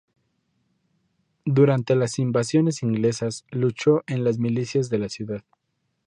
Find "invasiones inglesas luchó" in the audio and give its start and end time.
2.17-4.01